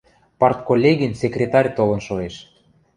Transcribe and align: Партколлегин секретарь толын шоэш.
Партколлегин 0.39 1.13
секретарь 1.21 1.71
толын 1.77 2.01
шоэш. 2.07 2.35